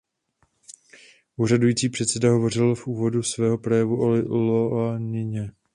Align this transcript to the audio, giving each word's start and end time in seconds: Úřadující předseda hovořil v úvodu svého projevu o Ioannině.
Úřadující 1.37 1.89
předseda 1.89 2.29
hovořil 2.29 2.75
v 2.75 2.87
úvodu 2.87 3.23
svého 3.23 3.57
projevu 3.57 4.01
o 4.01 4.15
Ioannině. 4.15 5.51